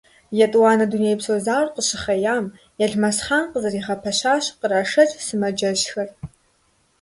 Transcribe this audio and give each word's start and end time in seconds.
ЕтӀуанэ 0.45 0.85
Дунейпсо 0.91 1.33
зауэр 1.45 1.69
къыщыхъейм, 1.75 2.45
Елмэсхъан 2.85 3.43
къызэригъэпэщащ 3.51 4.45
кърашэкӀ 4.59 5.15
сымаджэщхэр. 5.25 6.09